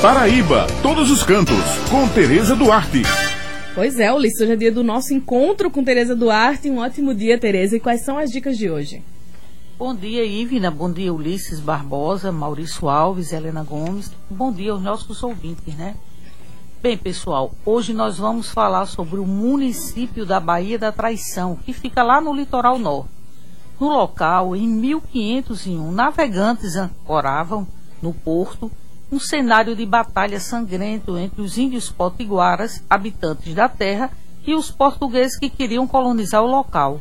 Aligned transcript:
Paraíba, 0.00 0.64
todos 0.80 1.10
os 1.10 1.24
cantos, 1.24 1.56
com 1.90 2.06
Tereza 2.10 2.54
Duarte. 2.54 3.02
Pois 3.74 3.98
é, 3.98 4.12
Ulisses, 4.12 4.40
hoje 4.40 4.52
é 4.52 4.56
dia 4.56 4.70
do 4.70 4.84
nosso 4.84 5.12
encontro 5.12 5.72
com 5.72 5.82
Tereza 5.82 6.14
Duarte. 6.14 6.70
Um 6.70 6.78
ótimo 6.78 7.12
dia, 7.12 7.36
Tereza. 7.36 7.76
E 7.76 7.80
quais 7.80 8.04
são 8.04 8.16
as 8.16 8.30
dicas 8.30 8.56
de 8.56 8.70
hoje? 8.70 9.02
Bom 9.76 9.92
dia, 9.92 10.24
Ivina. 10.24 10.70
Bom 10.70 10.88
dia, 10.88 11.12
Ulisses 11.12 11.58
Barbosa, 11.58 12.30
Maurício 12.30 12.88
Alves, 12.88 13.32
Helena 13.32 13.64
Gomes. 13.64 14.12
Bom 14.30 14.52
dia 14.52 14.70
aos 14.70 14.80
nossos 14.80 15.20
ouvintes, 15.20 15.74
né? 15.74 15.96
Bem, 16.80 16.96
pessoal, 16.96 17.50
hoje 17.66 17.92
nós 17.92 18.18
vamos 18.18 18.48
falar 18.48 18.86
sobre 18.86 19.18
o 19.18 19.26
município 19.26 20.24
da 20.24 20.38
Baía 20.38 20.78
da 20.78 20.92
Traição, 20.92 21.56
que 21.56 21.72
fica 21.72 22.04
lá 22.04 22.20
no 22.20 22.32
litoral 22.32 22.78
norte. 22.78 23.10
No 23.80 23.88
local, 23.88 24.54
em 24.54 24.68
1501, 24.68 25.90
navegantes 25.90 26.76
ancoravam 26.76 27.66
no 28.00 28.14
porto 28.14 28.70
um 29.10 29.18
cenário 29.18 29.74
de 29.74 29.86
batalha 29.86 30.38
sangrento 30.38 31.16
entre 31.16 31.40
os 31.40 31.56
índios 31.56 31.90
potiguaras, 31.90 32.82
habitantes 32.88 33.54
da 33.54 33.68
terra, 33.68 34.10
e 34.46 34.54
os 34.54 34.70
portugueses 34.70 35.38
que 35.38 35.50
queriam 35.50 35.86
colonizar 35.86 36.42
o 36.42 36.46
local. 36.46 37.00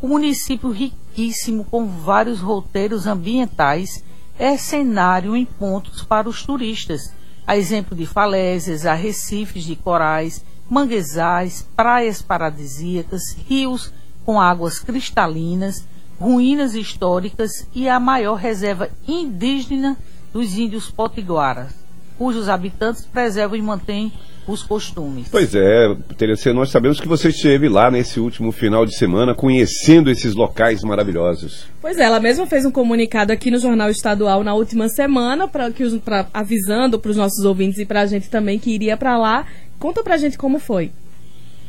O 0.00 0.08
município 0.08 0.70
riquíssimo, 0.70 1.64
com 1.64 1.86
vários 1.86 2.40
roteiros 2.40 3.06
ambientais, 3.06 4.02
é 4.38 4.56
cenário 4.56 5.36
em 5.36 5.44
pontos 5.44 6.02
para 6.02 6.28
os 6.28 6.42
turistas 6.42 7.14
a 7.46 7.56
exemplo 7.56 7.96
de 7.96 8.04
falésias, 8.04 8.84
arrecifes 8.84 9.64
de 9.64 9.76
corais, 9.76 10.44
manguezais, 10.68 11.66
praias 11.76 12.20
paradisíacas, 12.20 13.36
rios 13.48 13.92
com 14.24 14.40
águas 14.40 14.80
cristalinas, 14.80 15.86
ruínas 16.18 16.74
históricas 16.74 17.68
e 17.72 17.88
a 17.88 18.00
maior 18.00 18.34
reserva 18.34 18.90
indígena 19.06 19.96
dos 20.36 20.58
índios 20.58 20.90
potiguaras, 20.90 21.72
cujos 22.18 22.46
habitantes 22.46 23.06
preservam 23.06 23.56
e 23.56 23.62
mantêm 23.62 24.12
os 24.46 24.62
costumes. 24.62 25.28
Pois 25.30 25.54
é, 25.54 25.96
Teresa, 26.18 26.52
nós 26.52 26.68
sabemos 26.68 27.00
que 27.00 27.08
você 27.08 27.30
esteve 27.30 27.70
lá 27.70 27.90
nesse 27.90 28.20
último 28.20 28.52
final 28.52 28.84
de 28.84 28.94
semana 28.94 29.34
conhecendo 29.34 30.10
esses 30.10 30.34
locais 30.34 30.82
maravilhosos. 30.82 31.64
Pois 31.80 31.96
é, 31.96 32.02
ela 32.02 32.20
mesma 32.20 32.46
fez 32.46 32.66
um 32.66 32.70
comunicado 32.70 33.32
aqui 33.32 33.50
no 33.50 33.58
Jornal 33.58 33.88
Estadual 33.88 34.44
na 34.44 34.52
última 34.52 34.90
semana, 34.90 35.48
pra, 35.48 35.70
que, 35.70 35.88
pra, 36.00 36.26
avisando 36.34 36.98
para 36.98 37.12
os 37.12 37.16
nossos 37.16 37.42
ouvintes 37.42 37.78
e 37.78 37.86
para 37.86 38.02
a 38.02 38.06
gente 38.06 38.28
também 38.28 38.58
que 38.58 38.70
iria 38.70 38.94
para 38.94 39.16
lá. 39.16 39.46
Conta 39.78 40.02
para 40.02 40.16
a 40.16 40.18
gente 40.18 40.36
como 40.36 40.58
foi. 40.58 40.92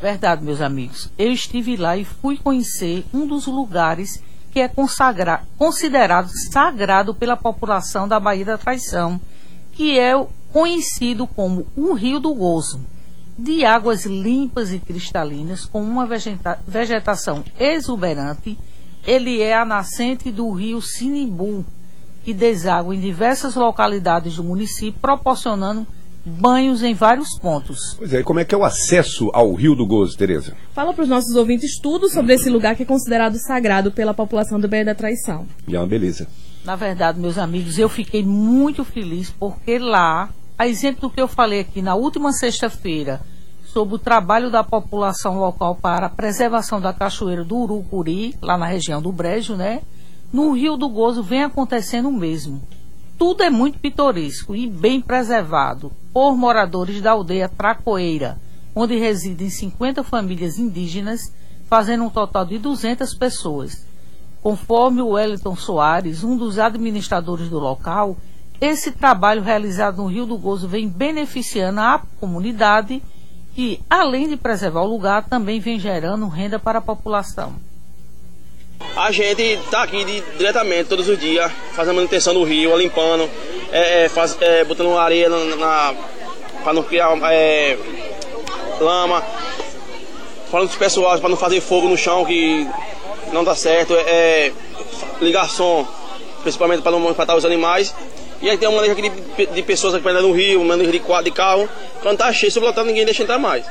Verdade, 0.02 0.44
meus 0.44 0.60
amigos. 0.60 1.10
Eu 1.18 1.32
estive 1.32 1.78
lá 1.78 1.96
e 1.96 2.04
fui 2.04 2.36
conhecer 2.36 3.06
um 3.14 3.26
dos 3.26 3.48
lugares 3.48 4.22
que 4.52 4.60
é 4.60 4.68
consagra 4.68 5.42
considerado 5.58 6.30
sagrado 6.52 7.14
pela 7.14 7.38
população 7.38 8.08
da 8.08 8.20
Baía 8.20 8.46
da 8.46 8.58
Traição, 8.58 9.20
que 9.74 9.98
é 10.00 10.14
conhecido 10.52 11.28
como 11.28 11.68
o 11.76 11.94
Rio 11.94 12.20
do 12.20 12.34
Gozo, 12.34 12.80
de 13.38 13.64
águas 13.64 14.06
limpas 14.06 14.72
e 14.72 14.80
cristalinas, 14.80 15.66
com 15.66 15.82
uma 15.82 16.08
vegeta 16.08 16.60
vegetação 16.68 17.44
exuberante, 17.60 18.58
ele 19.06 19.42
é 19.42 19.56
a 19.56 19.64
nascente 19.64 20.32
do 20.32 20.52
rio 20.52 20.82
Sinimbu, 20.82 21.64
que 22.24 22.34
deságua 22.34 22.96
em 22.96 23.00
diversas 23.00 23.56
localidades 23.56 24.36
do 24.36 24.44
município, 24.44 25.00
proporcionando 25.00 25.88
banhos 26.28 26.84
em 26.84 26.94
vários 26.94 27.40
pontos. 27.40 27.96
Pois 27.98 28.14
é, 28.14 28.20
e 28.20 28.24
como 28.24 28.40
é 28.40 28.46
que 28.46 28.54
é 28.54 28.58
o 28.58 28.66
acesso 28.66 29.30
ao 29.34 29.54
Rio 29.54 29.76
do 29.76 29.86
Gozo, 29.86 30.18
Tereza? 30.18 30.54
Fala 30.74 30.94
para 30.94 31.04
os 31.04 31.10
nossos 31.10 31.36
ouvintes 31.36 31.80
tudo 31.80 32.10
sobre 32.10 32.34
esse 32.34 32.50
lugar 32.50 32.76
que 32.76 32.84
é 32.84 32.86
considerado 32.86 33.38
sagrado 33.38 33.92
pela 33.92 34.14
população 34.14 34.60
do 34.60 34.68
Baía 34.68 34.86
da 34.86 34.96
Traição. 34.96 35.48
E 35.68 35.76
é 35.76 35.80
uma 35.80 35.88
beleza. 35.88 36.28
Na 36.66 36.76
verdade, 36.76 37.20
meus 37.20 37.38
amigos, 37.38 37.80
eu 37.80 37.88
fiquei 37.88 38.24
muito 38.24 38.84
feliz 38.84 39.30
porque 39.30 39.80
lá 39.80 40.30
a 40.58 40.68
exemplo 40.68 41.02
do 41.02 41.10
que 41.10 41.22
eu 41.22 41.28
falei 41.28 41.62
aqui 41.62 41.82
na 41.82 41.96
última 41.96 42.34
sexta-feira 42.34 43.22
sobre 43.72 43.96
o 43.96 44.00
trabalho 44.00 44.50
da 44.50 44.64
população 44.64 45.40
local 45.40 45.76
para 45.76 46.08
a 46.08 46.10
preservação 46.10 46.82
da 46.82 46.92
cachoeira 46.92 47.44
do 47.44 47.56
Urucuri, 47.58 48.36
lá 48.42 48.58
na 48.58 48.66
região 48.66 49.02
do 49.02 49.12
Brejo, 49.12 49.56
né? 49.56 49.82
No 50.34 50.52
Rio 50.52 50.76
do 50.76 50.90
Gozo 50.90 51.22
vem 51.22 51.44
acontecendo 51.44 52.10
o 52.10 52.12
mesmo. 52.12 52.62
Tudo 53.18 53.42
é 53.42 53.50
muito 53.50 53.80
pitoresco 53.80 54.56
e 54.56 54.68
bem 54.68 55.02
preservado 55.02 55.92
por 56.14 56.38
moradores 56.38 57.02
da 57.02 57.12
aldeia 57.12 57.50
Tracoeira, 57.50 58.40
onde 58.76 58.96
residem 58.96 59.50
50 59.50 60.04
famílias 60.04 60.60
indígenas, 60.60 61.34
fazendo 61.68 62.04
um 62.04 62.12
total 62.12 62.46
de 62.46 62.60
200 62.60 63.16
pessoas. 63.16 63.88
Conforme 64.44 65.02
o 65.02 65.10
Wellington 65.10 65.56
Soares, 65.56 66.24
um 66.24 66.38
dos 66.38 66.60
administradores 66.60 67.50
do 67.50 67.58
local, 67.58 68.16
esse 68.62 68.92
trabalho 68.92 69.42
realizado 69.42 69.98
no 69.98 70.10
Rio 70.10 70.28
do 70.28 70.38
Gozo 70.38 70.68
vem 70.68 70.88
beneficiando 70.88 71.80
a 71.80 72.00
comunidade 72.20 73.02
que, 73.56 73.80
além 73.90 74.30
de 74.30 74.38
preservar 74.38 74.82
o 74.82 74.88
lugar, 74.88 75.24
também 75.28 75.60
vem 75.60 75.80
gerando 75.80 76.28
renda 76.28 76.60
para 76.60 76.78
a 76.78 76.84
população. 76.84 77.56
A 78.98 79.12
gente 79.12 79.42
está 79.42 79.84
aqui 79.84 80.04
de, 80.04 80.22
diretamente 80.38 80.90
todos 80.90 81.08
os 81.08 81.20
dias, 81.20 81.52
fazendo 81.74 81.96
manutenção 81.96 82.34
do 82.34 82.44
rio, 82.44 82.76
limpando, 82.76 83.30
é, 83.72 84.06
é, 84.06 84.10
faz, 84.10 84.36
é, 84.42 84.64
botando 84.64 84.98
areia 84.98 85.30
na, 85.30 85.56
na 85.56 85.94
para 86.64 86.74
não 86.74 86.84
criar 86.84 87.16
é, 87.32 87.78
lama, 88.82 89.24
falando 90.52 90.68
dos 90.68 90.78
pessoais 90.78 91.20
para 91.20 91.30
não 91.30 91.38
fazer 91.38 91.62
fogo 91.62 91.88
no 91.88 91.96
chão 91.96 92.26
que 92.26 92.68
não 93.32 93.44
dá 93.44 93.56
certo, 93.56 93.94
é, 93.94 94.52
ligar 95.22 95.48
som, 95.48 95.88
principalmente 96.42 96.82
para 96.82 96.92
não 96.92 97.00
matar 97.00 97.36
os 97.36 97.46
animais 97.46 97.94
e 98.42 98.50
aí 98.50 98.58
tem 98.58 98.70
uma 98.70 98.82
manejo 98.82 98.96
de, 98.96 99.46
de 99.48 99.64
pessoas 99.64 99.96
aqui 99.96 100.08
no 100.08 100.32
rio, 100.32 100.62
uma 100.62 100.76
manejo 100.76 100.92
de, 100.92 101.00
de 101.00 101.32
carro. 101.32 101.68
Quando 102.02 102.20
tá 102.20 102.32
cheio, 102.32 102.52
se 102.52 102.60
lotar, 102.60 102.86
ninguém 102.86 103.04
deixa 103.04 103.24
entrar 103.24 103.40
mais. 103.40 103.66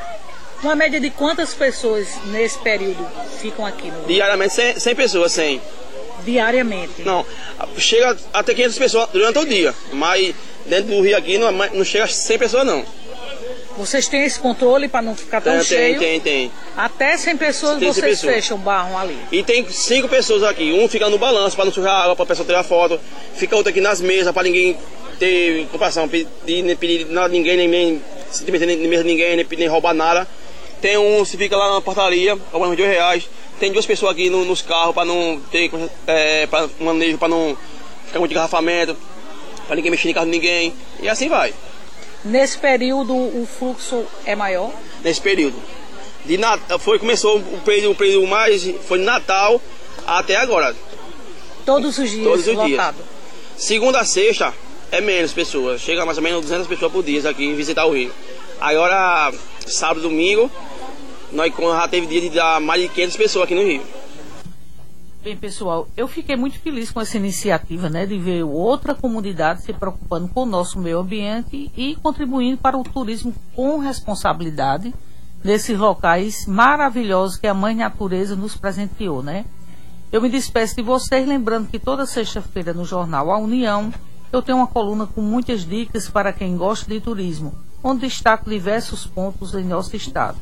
Uma 0.67 0.75
média 0.75 0.99
de 0.99 1.11
quantas 1.11 1.55
pessoas 1.55 2.09
nesse 2.25 2.59
período 2.59 3.07
ficam 3.41 3.65
aqui 3.65 3.89
no 3.89 4.05
Diariamente 4.05 4.53
100, 4.53 4.81
100 4.81 4.95
pessoas, 4.97 5.31
100. 5.31 5.63
Diariamente? 6.25 7.03
Não, 7.05 7.25
chega 7.79 8.17
até 8.33 8.53
500 8.53 8.77
pessoas 8.77 9.09
durante 9.13 9.39
o 9.39 9.45
dia, 9.45 9.73
mas 9.93 10.35
dentro 10.67 10.87
do 10.87 11.01
rio 11.03 11.17
aqui 11.17 11.39
não, 11.39 11.53
não 11.53 11.85
chega 11.85 12.03
a 12.03 12.09
100 12.09 12.39
pessoas 12.41 12.67
não. 12.67 12.85
Vocês 13.79 14.09
têm 14.09 14.25
esse 14.25 14.41
controle 14.41 14.89
para 14.89 15.03
não 15.03 15.15
ficar 15.15 15.41
tão 15.41 15.53
tem, 15.53 15.63
cheio? 15.63 16.01
Tem, 16.01 16.21
tem, 16.21 16.49
tem. 16.49 16.53
Até 16.77 17.17
100 17.17 17.37
pessoas 17.37 17.79
tem 17.79 17.87
vocês 17.87 18.19
pessoas. 18.19 18.35
fecham 18.35 18.57
o 18.57 18.61
barro 18.61 18.99
ali? 18.99 19.17
E 19.31 19.45
tem 19.45 19.71
cinco 19.71 20.09
pessoas 20.09 20.43
aqui. 20.43 20.73
Um 20.73 20.89
fica 20.89 21.09
no 21.09 21.17
balanço 21.17 21.55
para 21.55 21.67
não 21.67 21.73
sujar 21.73 21.95
água, 21.95 22.17
para 22.17 22.25
a 22.25 22.27
pessoa 22.27 22.45
tirar 22.45 22.65
foto. 22.65 22.99
Fica 23.37 23.55
outro 23.55 23.71
aqui 23.71 23.81
nas 23.81 24.01
mesas 24.01 24.33
para 24.33 24.43
ninguém 24.43 24.77
ter 25.17 25.63
ocupação, 25.67 26.09
pedir, 26.09 26.77
pedir 26.77 27.07
nada 27.07 27.29
ninguém, 27.29 27.57
nem, 27.57 27.69
nem 27.69 28.03
se 28.33 28.51
meter 28.51 28.67
nem 28.67 28.79
mesa 28.79 29.05
ninguém, 29.05 29.37
nem, 29.37 29.47
nem 29.49 29.69
roubar 29.69 29.95
nada. 29.95 30.27
Tem 30.81 30.97
um 30.97 31.25
que 31.25 31.37
fica 31.37 31.57
lá 31.57 31.75
na 31.75 31.81
portaria, 31.81 32.37
cobrando 32.51 32.77
dois 32.77 32.89
reais. 32.89 33.29
Tem 33.59 33.73
duas 33.73 33.87
pessoas 33.87 34.13
aqui 34.13 34.29
no, 34.29 34.45
nos 34.45 34.61
carros 34.61 34.95
para 34.95 35.05
não 35.05 35.41
ter 35.51 35.71
é, 36.07 36.47
pra 36.47 36.69
manejo, 36.79 37.17
para 37.17 37.29
não 37.29 37.57
ficar 38.07 38.19
muito 38.19 38.33
engarrafamento, 38.33 38.97
para 39.67 39.77
ninguém 39.77 39.91
mexer 39.91 40.11
em 40.11 40.15
carro 40.15 40.27
de 40.27 40.33
ninguém. 40.33 40.75
E 41.01 41.09
assim 41.09 41.29
vai. 41.29 41.55
Nesse 42.25 42.59
período 42.59 43.15
o 43.15 43.47
fluxo 43.47 44.05
é 44.25 44.35
maior? 44.35 44.73
Nesse 45.03 45.21
período. 45.21 45.57
De 46.25 46.39
foi, 46.81 46.99
começou 46.99 47.39
o 47.39 47.61
período, 47.65 47.93
o 47.93 47.95
período 47.95 48.27
mais. 48.27 48.69
Foi 48.87 48.99
de 48.99 49.05
Natal 49.05 49.61
até 50.07 50.37
agora. 50.37 50.75
Todos 51.65 51.99
os 51.99 52.11
dias 52.11 52.25
Todos 52.25 52.47
os 52.47 52.55
lotado. 52.55 52.97
Dias. 52.97 53.09
Segunda 53.57 54.01
a 54.01 54.05
sexta 54.05 54.53
é 54.91 55.01
menos 55.01 55.33
pessoas. 55.33 55.81
Chega 55.81 56.05
mais 56.05 56.19
ou 56.19 56.25
menos 56.25 56.43
200 56.43 56.67
pessoas 56.67 56.93
por 56.93 57.03
dia 57.03 57.29
aqui 57.29 57.53
visitar 57.55 57.87
o 57.87 57.93
Rio. 57.93 58.13
Agora, 58.61 59.33
sábado 59.67 60.03
domingo, 60.03 60.51
nós 61.33 61.53
já 61.57 61.89
teve 61.89 62.07
dia 62.07 62.21
de 62.21 62.31
dar 62.31 62.61
mais 62.61 62.83
de 62.83 62.89
500 62.89 63.17
pessoas 63.17 63.45
aqui 63.45 63.55
no 63.55 63.63
Rio. 63.63 63.83
Bem, 65.23 65.37
pessoal, 65.37 65.89
eu 65.97 66.07
fiquei 66.07 66.37
muito 66.37 66.59
feliz 66.61 66.93
com 66.93 67.01
essa 67.01 67.17
iniciativa, 67.17 67.91
né, 67.91 68.07
de 68.07 68.17
ver 68.17 68.45
outra 68.45 68.95
comunidade 68.95 69.63
se 69.63 69.73
preocupando 69.73 70.29
com 70.29 70.43
o 70.43 70.47
nosso 70.47 70.79
meio 70.79 71.01
ambiente 71.01 71.71
e 71.77 71.97
contribuindo 71.97 72.59
para 72.59 72.79
o 72.79 72.85
turismo 72.85 73.35
com 73.53 73.79
responsabilidade 73.79 74.95
nesses 75.43 75.77
locais 75.77 76.47
maravilhosos 76.47 77.39
que 77.39 77.47
a 77.49 77.55
Mãe 77.55 77.75
Natureza 77.75 78.37
nos 78.37 78.57
presenteou, 78.57 79.21
né? 79.21 79.45
Eu 80.13 80.23
me 80.23 80.29
despeço 80.29 80.77
de 80.77 80.83
vocês, 80.83 81.27
lembrando 81.27 81.69
que 81.69 81.81
toda 81.81 82.07
sexta-feira 82.07 82.73
no 82.73 82.85
jornal 82.85 83.33
A 83.33 83.39
União 83.39 83.93
eu 84.33 84.41
tenho 84.43 84.59
uma 84.59 84.67
coluna 84.67 85.07
com 85.07 85.21
muitas 85.21 85.65
dicas 85.65 86.09
para 86.09 86.33
quem 86.33 86.57
gosta 86.57 86.89
de 86.89 87.01
turismo, 87.01 87.53
onde 87.83 88.03
destaco 88.03 88.49
diversos 88.49 89.07
pontos 89.07 89.55
em 89.55 89.65
nosso 89.65 89.97
estado. 89.97 90.37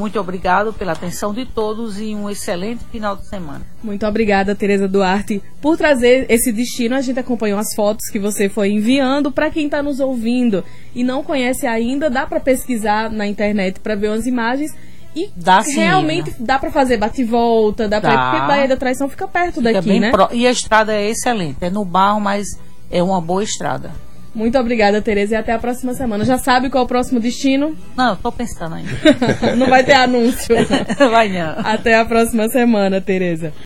Muito 0.00 0.18
obrigado 0.18 0.72
pela 0.72 0.92
atenção 0.92 1.34
de 1.34 1.44
todos 1.44 2.00
e 2.00 2.14
um 2.14 2.30
excelente 2.30 2.82
final 2.90 3.14
de 3.14 3.26
semana. 3.26 3.60
Muito 3.84 4.06
obrigada, 4.06 4.54
Tereza 4.54 4.88
Duarte, 4.88 5.42
por 5.60 5.76
trazer 5.76 6.24
esse 6.30 6.50
destino. 6.50 6.94
A 6.94 7.02
gente 7.02 7.20
acompanhou 7.20 7.58
as 7.58 7.74
fotos 7.76 8.08
que 8.10 8.18
você 8.18 8.48
foi 8.48 8.70
enviando. 8.70 9.30
Para 9.30 9.50
quem 9.50 9.66
está 9.66 9.82
nos 9.82 10.00
ouvindo 10.00 10.64
e 10.94 11.04
não 11.04 11.22
conhece 11.22 11.66
ainda, 11.66 12.08
dá 12.08 12.26
para 12.26 12.40
pesquisar 12.40 13.10
na 13.10 13.26
internet 13.26 13.78
para 13.78 13.94
ver 13.94 14.08
umas 14.08 14.26
imagens. 14.26 14.74
E 15.14 15.28
dá 15.36 15.60
sim, 15.60 15.74
realmente 15.74 16.34
dá 16.40 16.58
para 16.58 16.70
fazer 16.70 16.96
bate-volta, 16.96 17.86
dá, 17.86 18.00
dá. 18.00 18.08
Pra, 18.08 18.30
porque 18.30 18.46
Baía 18.46 18.68
da 18.68 18.76
Traição 18.78 19.06
fica 19.06 19.28
perto 19.28 19.56
fica 19.60 19.70
daqui, 19.74 20.00
né? 20.00 20.12
Pro... 20.12 20.28
E 20.32 20.46
a 20.46 20.50
estrada 20.50 20.94
é 20.94 21.10
excelente, 21.10 21.58
é 21.60 21.68
no 21.68 21.84
barro, 21.84 22.20
mas 22.20 22.46
é 22.90 23.02
uma 23.02 23.20
boa 23.20 23.44
estrada. 23.44 23.90
Muito 24.34 24.56
obrigada, 24.58 25.02
Tereza, 25.02 25.34
e 25.34 25.36
até 25.36 25.52
a 25.52 25.58
próxima 25.58 25.92
semana. 25.94 26.24
Já 26.24 26.38
sabe 26.38 26.70
qual 26.70 26.82
é 26.82 26.84
o 26.84 26.88
próximo 26.88 27.18
destino? 27.18 27.76
Não, 27.96 28.14
tô 28.16 28.30
pensando 28.30 28.76
ainda. 28.76 28.90
não 29.56 29.66
vai 29.66 29.82
ter 29.82 29.94
anúncio. 29.94 30.54
Vai 31.10 31.28
não. 31.28 31.54
Até 31.64 31.98
a 31.98 32.04
próxima 32.04 32.48
semana, 32.48 33.00
Tereza. 33.00 33.52